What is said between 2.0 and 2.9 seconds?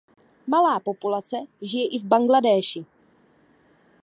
Bangladéši.